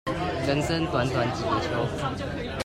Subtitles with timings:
[0.47, 2.51] 人生短短幾個秋